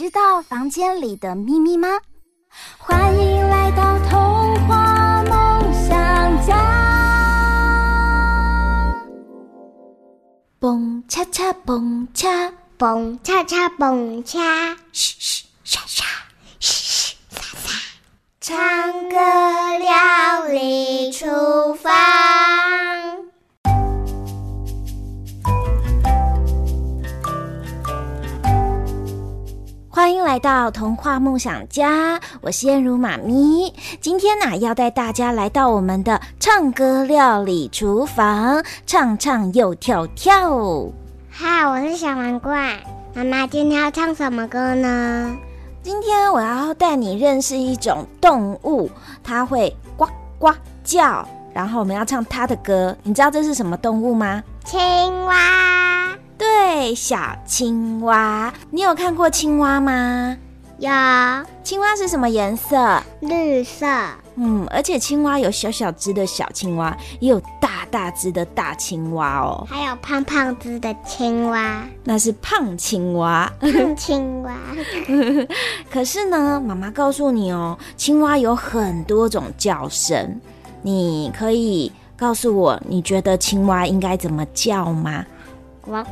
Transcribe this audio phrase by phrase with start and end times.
[0.00, 1.86] 知道房间里的秘密吗？
[2.78, 6.56] 欢迎来到童话梦想家。
[10.58, 14.40] 蹦恰恰蹦恰，蹦恰恰蹦恰，
[14.90, 16.06] 嘘嘘沙沙，
[16.58, 17.70] 嘘嘘沙沙，
[18.40, 19.18] 唱歌
[19.80, 21.92] 料理厨房。
[30.00, 33.70] 欢迎来到童话梦想家，我是燕如妈咪。
[34.00, 40.88] 今天呢、啊，要带大家来到我们的唱歌料理厨房，唱唱又跳跳。
[41.28, 42.78] 嗨，我是小王冠。
[43.12, 45.36] 妈妈，今天要唱什么歌呢？
[45.82, 48.90] 今天我要带你认识一种动物，
[49.22, 50.50] 它会呱呱
[50.82, 52.96] 叫，然后我们要唱它的歌。
[53.02, 54.42] 你知道这是什么动物吗？
[54.64, 54.80] 青
[55.26, 55.36] 蛙。
[56.40, 60.34] 对，小青蛙，你有看过青蛙吗？
[60.78, 60.90] 有。
[61.62, 63.02] 青蛙是什么颜色？
[63.20, 63.86] 绿色。
[64.36, 69.66] 嗯，而且青蛙有小小只的小青蛙，也有大大只的大青蛙哦。
[69.68, 73.52] 还有胖胖只的青蛙，那是胖青蛙。
[73.60, 74.56] 胖青蛙。
[75.92, 80.40] 可是呢，妈妈告诉你哦，青蛙有很多种叫声，
[80.80, 85.22] 你可以告诉我，你觉得青蛙应该怎么叫吗？
[85.88, 86.02] 哇。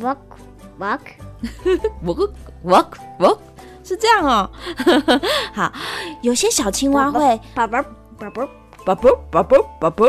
[0.00, 0.16] Walk
[0.78, 1.00] walk
[2.04, 2.32] walk
[2.64, 2.88] walk
[3.18, 3.38] walk
[3.82, 4.50] 是这样哦。
[5.52, 5.72] 好，
[6.22, 7.82] 有些小青蛙会宝宝
[8.18, 8.46] 宝宝
[8.84, 10.06] 宝宝宝宝宝宝，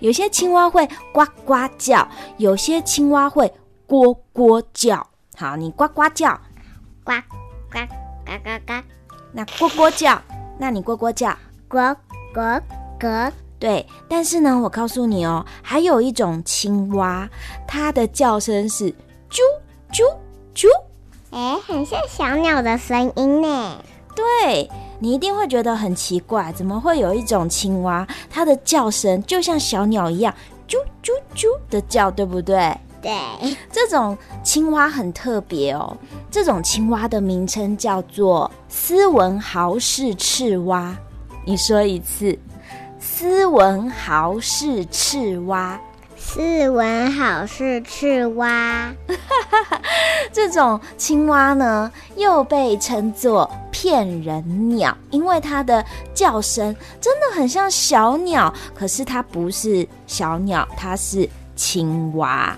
[0.00, 3.52] 有些青蛙会呱呱叫，有些青蛙会
[3.88, 5.06] 蝈蝈叫。
[5.36, 6.38] 好，你呱呱叫，
[7.04, 7.12] 呱
[7.70, 7.78] 呱
[8.24, 8.84] 呱呱呱。
[9.32, 10.20] 那蝈蝈叫，
[10.58, 11.36] 那你蝈蝈叫，
[11.68, 11.78] 呱
[12.34, 12.60] 呱
[13.00, 13.32] 呱。
[13.62, 17.30] 对，但是呢，我告诉你哦，还有一种青蛙，
[17.64, 18.90] 它的叫声是
[19.30, 19.38] 啾
[19.92, 20.02] 啾
[20.52, 20.66] 啾，
[21.30, 23.78] 哎，很像小鸟的声音呢。
[24.16, 24.68] 对，
[24.98, 30.34] 你一定会觉得很奇怪，怎么会有一种青蛙，它的叫声就像小鸟一样
[30.66, 32.76] 啾啾啾的叫，对不对？
[33.00, 33.12] 对，
[33.70, 35.96] 这种青蛙很特别哦，
[36.32, 40.92] 这种青蛙的名称叫做斯文豪氏赤蛙。
[41.44, 42.36] 你说一次。
[43.14, 45.78] 斯文豪是赤蛙，
[46.16, 48.90] 斯文豪是赤蛙，
[50.32, 55.84] 这种青蛙呢，又被称作骗人鸟，因为它的
[56.14, 62.56] 叫声真的很像小鸟，可是它不是小鸟，它是青蛙。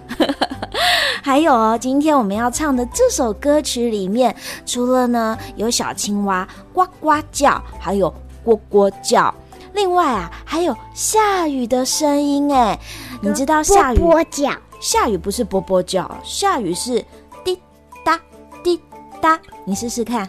[1.21, 8.15] 还有哦，今天我们要唱的这首歌曲里面，除了呢有小青蛙呱呱叫，还有
[8.47, 9.35] 蝈蝈叫。
[9.75, 12.79] 另外啊，还有下雨的声音哎，
[13.21, 13.99] 你知道下雨？
[13.99, 14.51] 波波叫。
[14.81, 17.05] 下雨不是波波叫，下雨是
[17.43, 17.59] 滴
[18.05, 18.21] 答
[18.63, 18.81] 滴
[19.21, 19.41] 答。
[19.65, 20.29] 你试试看，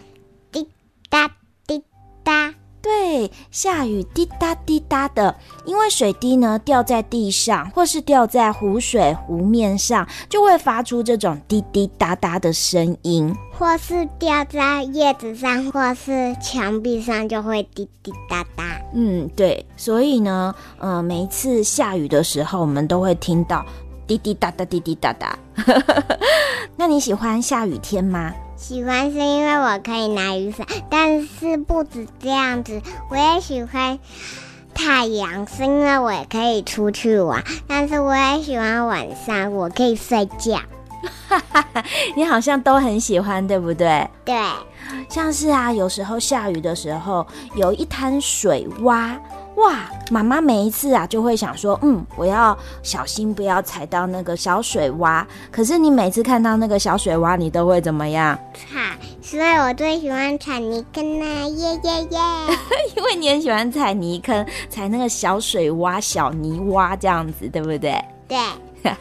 [3.16, 5.34] 对，下雨滴答滴答的，
[5.64, 18.64] 因为水滴呢掉在地上，或是掉在湖水湖面上，就会发出这种滴滴答答的声音；或是掉在叶子上，或是墙壁上，就会滴滴答答。
[18.92, 23.64] 嗯，对，所以呢，呃，每一次下雨的时候，我们都会听到
[24.06, 25.38] 滴滴答答，滴滴答答。
[26.76, 28.30] 那你喜欢下雨天吗？
[28.56, 32.80] 喜欢是因为我可以拿雨伞，但是不止这样子，
[33.10, 33.98] 我也喜欢
[34.74, 37.44] 太阳，是因为我也可以出去玩。
[37.68, 40.58] 但是我也喜欢晚上，我可以睡觉。
[42.16, 44.08] 你好像都很喜欢，对不对？
[44.24, 44.34] 对，
[45.08, 49.16] 像是啊，有时候下雨的时候，有一滩水洼。
[49.56, 55.24] 哇，妈妈每一次啊就会想说，嗯，我要小心不要踩到那个小水洼。
[55.50, 58.38] 可是你每次看到那个小水洼，你都会怎么样？
[58.54, 62.18] 踩，所以我最喜欢踩泥坑啊，耶耶耶！
[62.96, 68.04] 因为你很喜欢踩泥坑，踩那个小水洼、小泥洼这样子，对不对？
[68.28, 68.38] 对。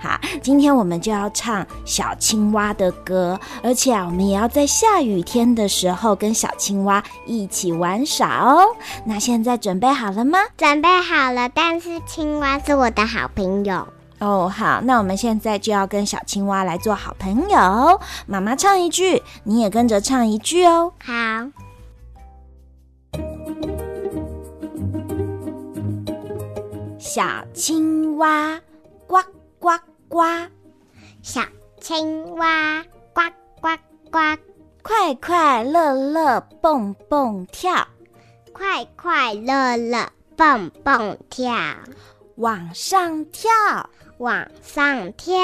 [0.00, 8.64] 好，今天我们就要唱小青蛙的歌，而且啊，我们也要在下雨天的时候跟小青蛙一起玩耍哦。
[9.04, 10.38] 那现在准备好了吗？
[10.56, 13.86] 准备好了，但是青蛙是我的好朋友。
[14.18, 18.00] 哦，好，那我们现在就要跟小青蛙来做好朋友。
[18.26, 20.92] 妈妈唱一句，你也跟着唱一句哦。
[21.04, 21.12] 好。
[26.98, 27.22] 小
[27.54, 28.58] 青蛙
[30.08, 30.22] 呱
[31.22, 31.42] 小
[31.80, 33.22] 青蛙呱
[33.60, 33.68] 呱
[34.10, 34.18] 呱，
[34.82, 37.88] 快快乐乐蹦蹦跳，
[38.52, 41.52] 快快乐乐蹦蹦跳，
[42.36, 43.50] 往上跳，
[44.18, 45.36] 往上跳，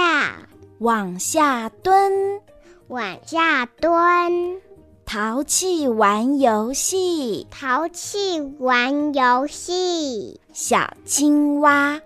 [0.79, 2.41] 往下蹲，
[2.89, 4.61] 往下蹲，
[5.05, 10.41] 淘气玩游戏，淘气玩游戏。
[10.53, 12.01] 小青蛙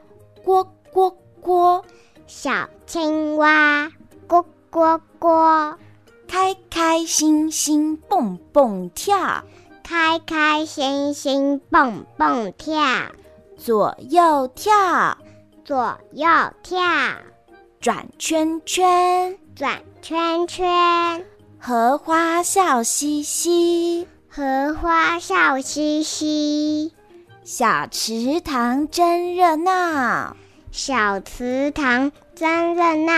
[0.45, 1.11] 呱呱
[1.41, 1.85] 呱，
[2.27, 3.93] 小青蛙
[4.27, 5.77] 呱呱呱，
[6.27, 9.45] 开开心心蹦蹦跳，
[9.85, 12.83] 开开心心蹦蹦跳，
[13.57, 15.17] 左右跳，
[15.65, 16.27] 左右
[16.65, 16.81] 跳，
[17.81, 21.25] 转圈圈，转圈圈，
[21.61, 26.93] 荷花笑嘻嘻，荷花笑嘻嘻。
[27.45, 30.37] 小池塘真热闹，
[30.79, 33.15] 小池塘真热闹。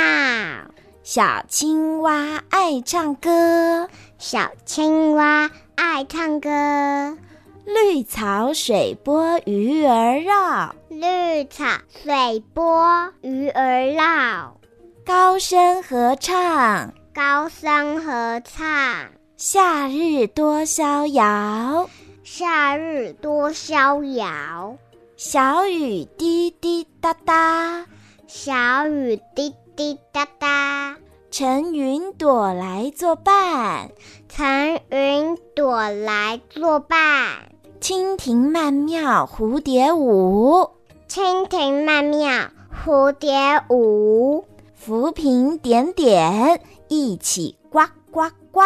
[1.02, 7.19] 小青蛙爱唱歌，小青蛙爱唱歌。
[7.64, 11.64] 绿草水波鱼儿绕，绿草
[12.05, 14.56] 水波鱼儿绕。
[15.05, 19.08] 高声合唱，高声合唱。
[19.37, 21.90] 夏日多逍遥。
[22.22, 24.76] 夏日多逍遥，
[25.20, 27.87] 小雨滴滴答答，
[28.29, 30.97] 小雨滴滴答答，
[31.32, 33.91] 乘云朵来作伴，
[34.29, 37.50] 乘云朵来作伴，
[37.81, 40.70] 蜻蜓曼妙蝴蝶舞，
[41.09, 47.81] 蜻蜓曼妙蝴蝶舞，浮萍点点一起呱
[48.12, 48.61] 呱呱，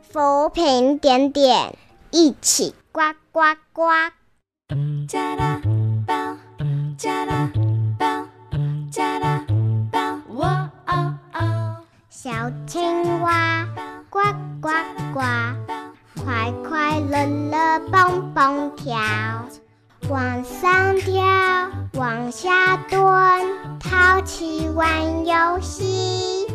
[0.00, 1.76] 浮萍点点
[2.12, 2.72] 一起。
[2.92, 3.00] 呱
[3.32, 3.40] 呱
[3.72, 3.82] 呱！
[5.06, 5.36] 加
[12.26, 12.32] 小
[12.66, 13.64] 青蛙
[14.10, 14.18] 呱
[14.60, 14.68] 呱
[15.14, 15.20] 呱，
[16.24, 18.98] 快快乐乐蹦蹦跳，
[20.08, 21.22] 往上跳，
[21.92, 23.00] 往下蹲，
[23.78, 26.48] 淘气玩游戏。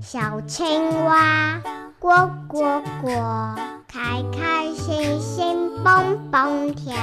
[0.00, 1.60] 小青蛙
[1.98, 3.10] 呱呱呱。
[3.88, 6.94] 开开心心蹦蹦跳，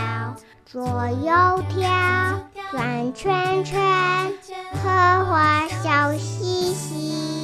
[0.65, 1.89] 左右跳，
[2.71, 4.31] 转圈圈，
[4.81, 7.34] 荷花笑嘻嘻。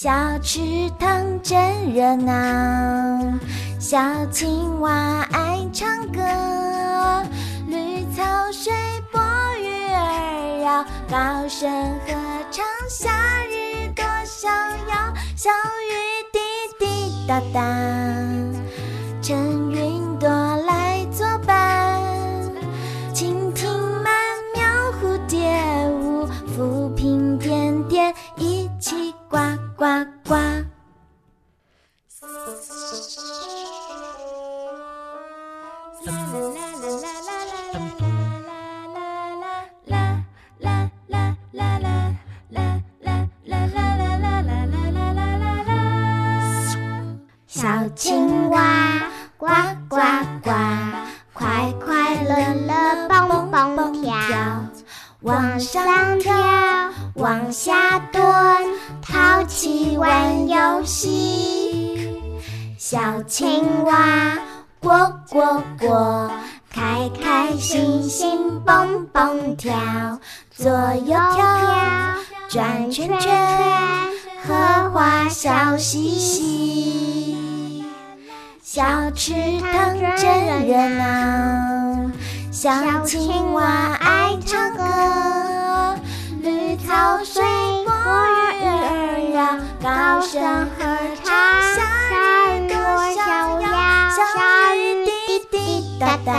[0.00, 0.60] 小池
[0.96, 2.32] 塘真热闹，
[3.80, 6.20] 小青蛙爱唱歌，
[7.66, 8.22] 绿草
[8.52, 8.72] 水
[9.10, 9.20] 波
[9.60, 11.68] 鱼儿绕，高声
[12.06, 12.14] 合
[12.52, 13.10] 唱，夏
[13.46, 15.90] 日多逍遥，小雨
[16.32, 16.38] 滴。
[16.78, 17.60] 滴答答
[29.78, 29.84] 呱
[30.26, 30.34] 呱。
[60.78, 61.98] 游戏。
[62.78, 64.38] 小青蛙
[64.80, 64.90] 呱
[65.28, 66.30] 呱呱，
[66.70, 69.74] 开开心心蹦蹦跳，
[70.52, 70.70] 左
[71.04, 72.14] 右跳，
[72.48, 73.36] 转圈圈，
[74.46, 77.84] 荷花笑嘻嘻。
[78.62, 82.10] 小池塘真热闹，
[82.52, 84.84] 小青蛙爱唱歌，
[90.20, 90.42] 声
[90.78, 90.84] 合
[91.24, 91.32] 唱，
[91.74, 91.78] 夏
[92.50, 92.74] 日多
[93.14, 93.20] 逍
[93.60, 93.64] 遥，
[94.10, 94.18] 小
[94.74, 95.08] 雨滴
[95.50, 95.54] 滴
[95.98, 96.30] 答答，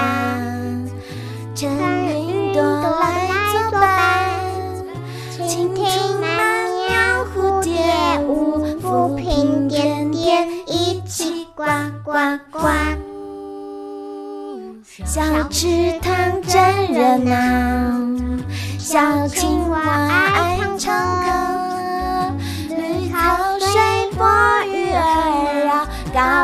[1.55, 1.69] 乘
[2.05, 3.03] 云朵来
[3.51, 3.81] 作伴，
[5.48, 5.79] 蜻蜓
[6.19, 6.27] 曼
[6.88, 6.89] 妙
[7.33, 7.69] 蝴蝶
[8.27, 11.48] 舞，浮萍点点一起。
[11.55, 11.65] 呱
[12.05, 12.13] 呱
[12.51, 12.59] 呱！
[15.05, 17.36] 小池塘真热闹，
[18.77, 21.28] 小青蛙爱唱歌，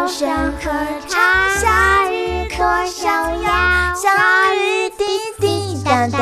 [0.07, 0.29] 声
[0.61, 0.71] 合
[1.07, 1.19] 唱，
[1.59, 3.49] 夏日多逍遥，
[3.95, 4.09] 小
[4.53, 5.03] 雨滴
[5.39, 6.19] 滴答答，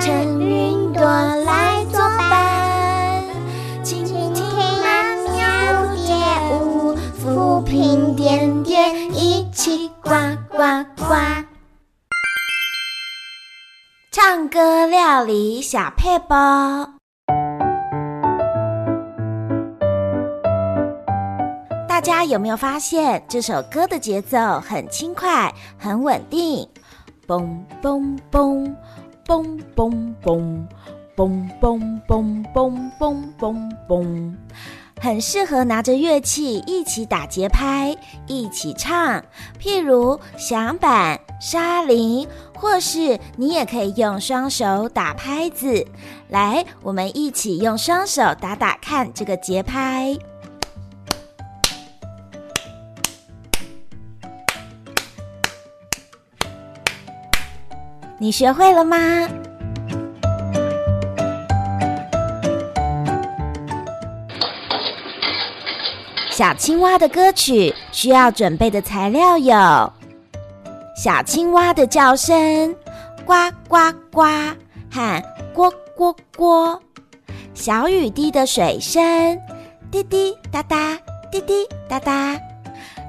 [0.00, 3.22] 趁云朵来作伴，
[3.84, 4.42] 蜻蜓鸟
[5.34, 6.14] 鸟蝶
[6.50, 10.10] 舞，浮萍点点一起呱
[10.48, 10.56] 呱
[10.96, 11.14] 呱。
[14.10, 16.34] 唱歌料理小撇步，
[22.04, 26.68] 大家有没有发现这首歌的节奏很轻快很稳定？
[27.26, 28.76] 嘣嘣嘣
[29.26, 30.68] 嘣嘣嘣
[31.16, 31.48] 嘣
[32.06, 34.34] 嘣嘣嘣嘣嘣
[35.00, 37.96] 很适合拿着乐器一起打节拍
[38.26, 39.24] 一起唱
[39.58, 45.86] 譬如响板沙林或是你也可以用双手打拍子。
[46.28, 50.14] 来我们一起用双手打打看这个节拍。
[58.24, 58.96] 你学会了吗？
[66.30, 69.52] 小青蛙的歌曲需要准备的材料有。
[70.96, 72.74] 小青蛙的叫声，
[73.26, 73.34] 呱
[73.68, 73.76] 呱
[74.10, 74.22] 呱，
[74.90, 75.22] 和
[75.54, 76.80] 蝈蝈蝈；
[77.52, 79.38] 小雨滴的水声，
[79.90, 80.98] 滴滴答答，
[81.30, 82.34] 滴滴答答。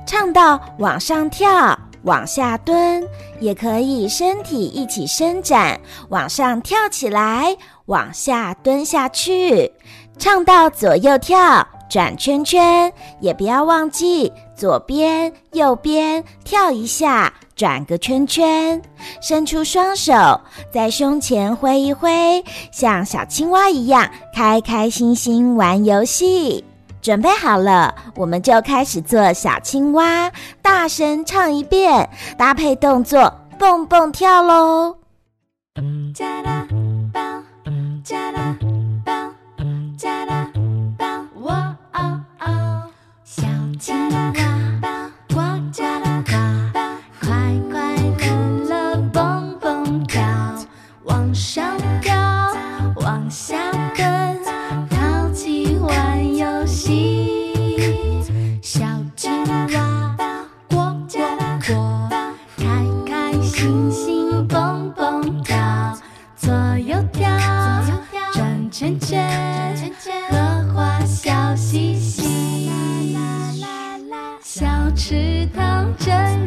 [0.05, 3.03] 唱到往上跳，往下蹲，
[3.39, 7.55] 也可以身体一起伸展，往上跳起来，
[7.87, 9.71] 往下蹲下去。
[10.17, 17.33] 唱到左右跳，转圈圈，也不要忘记左边、右边跳一下。
[17.55, 18.81] 转个圈圈，
[19.21, 20.41] 伸出双手，
[20.73, 26.65] 在胸前挥一挥，像小青蛙一样开开心心玩游戏。
[27.05, 34.97] 准备好了，我们就开始做小青蛙，大声唱一遍，搭配动作蹦蹦跳喽！
[75.53, 76.44] 当真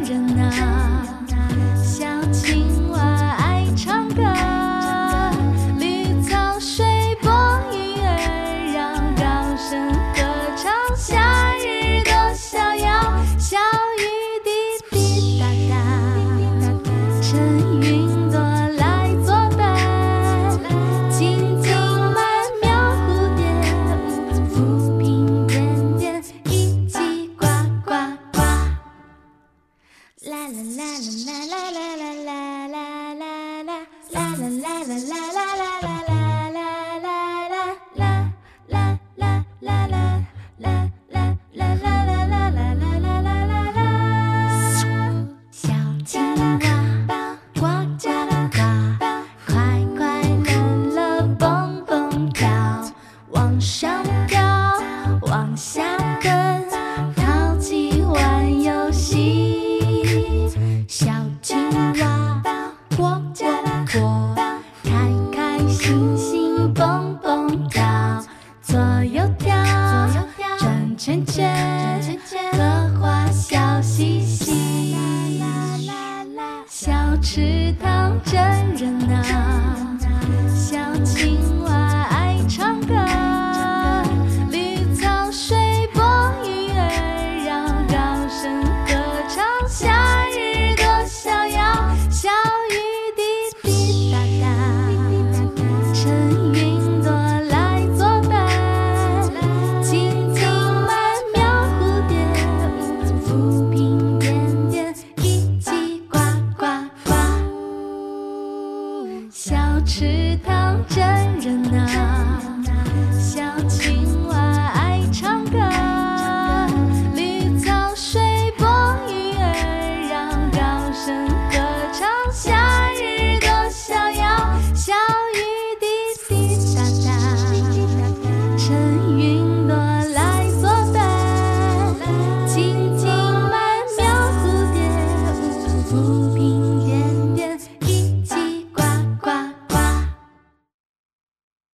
[56.21, 56.78] Cause